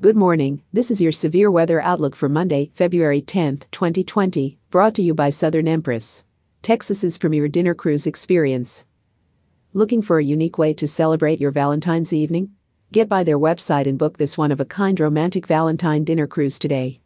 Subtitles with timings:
[0.00, 0.62] Good morning.
[0.72, 5.30] This is your severe weather outlook for Monday, February 10, 2020, brought to you by
[5.30, 6.22] Southern Empress,
[6.62, 8.84] Texas's premier dinner cruise experience.
[9.72, 12.52] Looking for a unique way to celebrate your Valentine's evening?
[12.92, 16.60] Get by their website and book this one of a kind romantic Valentine dinner cruise
[16.60, 17.00] today.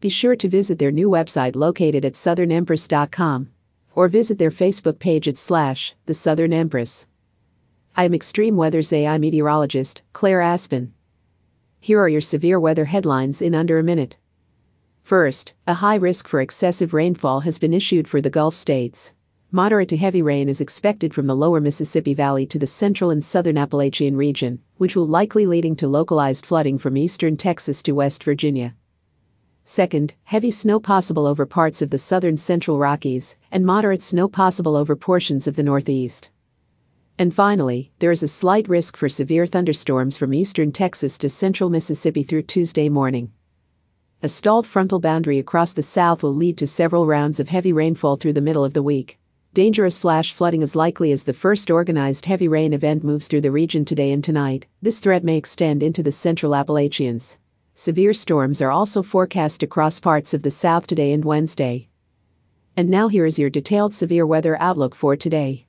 [0.00, 3.48] Be sure to visit their new website located at southernempress.com
[3.94, 7.06] or visit their Facebook page at slash the Southern Empress.
[7.96, 10.92] I am Extreme Weather's AI meteorologist, Claire Aspen.
[11.84, 14.16] Here are your severe weather headlines in under a minute.
[15.02, 19.12] First, a high risk for excessive rainfall has been issued for the Gulf states.
[19.50, 23.24] Moderate to heavy rain is expected from the lower Mississippi Valley to the central and
[23.24, 28.22] southern Appalachian region, which will likely leading to localized flooding from eastern Texas to West
[28.22, 28.76] Virginia.
[29.64, 34.76] Second, heavy snow possible over parts of the southern central Rockies, and moderate snow possible
[34.76, 36.30] over portions of the Northeast.
[37.18, 41.70] And finally, there is a slight risk for severe thunderstorms from eastern Texas to central
[41.70, 43.32] Mississippi through Tuesday morning.
[44.22, 48.16] A stalled frontal boundary across the south will lead to several rounds of heavy rainfall
[48.16, 49.18] through the middle of the week.
[49.52, 53.50] Dangerous flash flooding is likely as the first organized heavy rain event moves through the
[53.50, 54.66] region today and tonight.
[54.80, 57.36] This threat may extend into the central Appalachians.
[57.74, 61.88] Severe storms are also forecast across parts of the south today and Wednesday.
[62.76, 65.66] And now here is your detailed severe weather outlook for today.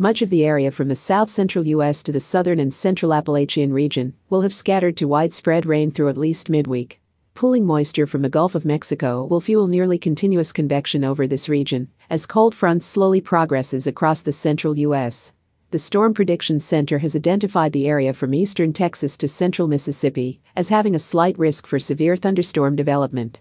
[0.00, 2.04] Much of the area from the south central U.S.
[2.04, 6.16] to the southern and central Appalachian region will have scattered to widespread rain through at
[6.16, 7.00] least midweek.
[7.34, 11.88] Pooling moisture from the Gulf of Mexico will fuel nearly continuous convection over this region
[12.08, 15.32] as cold front slowly progresses across the central U.S.
[15.72, 20.68] The Storm Prediction Center has identified the area from eastern Texas to central Mississippi as
[20.68, 23.40] having a slight risk for severe thunderstorm development.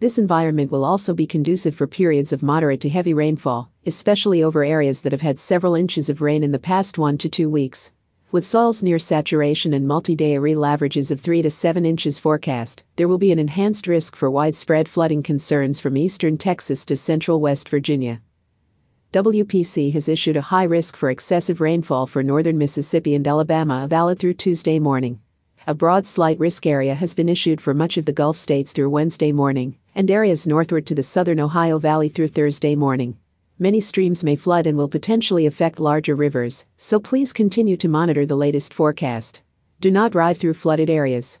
[0.00, 4.62] This environment will also be conducive for periods of moderate to heavy rainfall, especially over
[4.62, 7.90] areas that have had several inches of rain in the past one to two weeks.
[8.30, 13.08] With soils near saturation and multi-day real averages of 3 to 7 inches forecast, there
[13.08, 17.68] will be an enhanced risk for widespread flooding concerns from eastern Texas to central West
[17.68, 18.20] Virginia.
[19.12, 24.20] WPC has issued a high risk for excessive rainfall for northern Mississippi and Alabama valid
[24.20, 25.18] through Tuesday morning.
[25.66, 28.88] A broad slight risk area has been issued for much of the Gulf states through
[28.88, 33.18] Wednesday morning, and areas northward to the southern Ohio Valley through Thursday morning
[33.58, 38.24] many streams may flood and will potentially affect larger rivers, so please continue to monitor
[38.24, 39.40] the latest forecast.
[39.80, 41.40] Do not drive through flooded areas.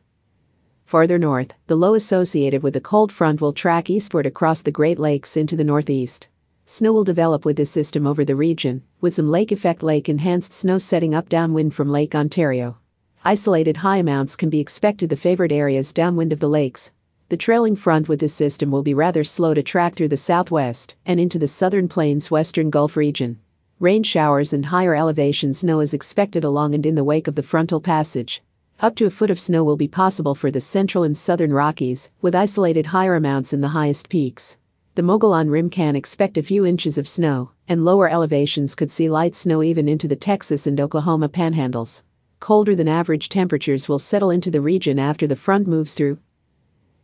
[0.84, 4.98] Farther north, the low associated with the cold front will track eastward across the Great
[4.98, 6.28] Lakes into the northeast.
[6.64, 10.52] Snow will develop with this system over the region, with some lake effect lake enhanced
[10.52, 12.78] snow setting up downwind from Lake Ontario.
[13.24, 16.90] Isolated high amounts can be expected the favored areas downwind of the lakes,
[17.28, 20.96] the trailing front with this system will be rather slow to track through the southwest
[21.04, 23.38] and into the southern plains western Gulf region.
[23.78, 27.42] Rain showers and higher elevation snow is expected along and in the wake of the
[27.42, 28.42] frontal passage.
[28.80, 32.08] Up to a foot of snow will be possible for the central and southern Rockies,
[32.22, 34.56] with isolated higher amounts in the highest peaks.
[34.94, 39.10] The Mogollon Rim can expect a few inches of snow, and lower elevations could see
[39.10, 42.02] light snow even into the Texas and Oklahoma panhandles.
[42.40, 46.18] Colder than average temperatures will settle into the region after the front moves through,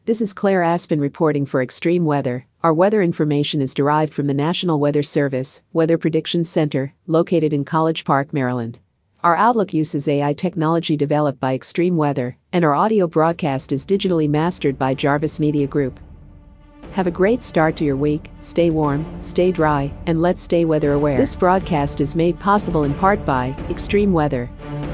[0.06, 2.44] this is Claire Aspen reporting for Extreme Weather.
[2.62, 7.64] Our weather information is derived from the National Weather Service Weather Prediction Center, located in
[7.64, 8.78] College Park, Maryland.
[9.22, 14.28] Our Outlook uses AI technology developed by Extreme Weather, and our audio broadcast is digitally
[14.28, 15.98] mastered by Jarvis Media Group.
[16.92, 20.92] Have a great start to your week, stay warm, stay dry, and let's stay weather
[20.92, 21.16] aware.
[21.16, 24.50] This broadcast is made possible in part by Extreme Weather.